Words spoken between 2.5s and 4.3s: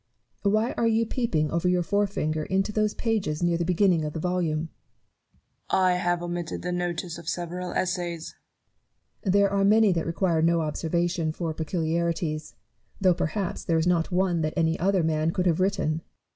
those pages near the beginning of the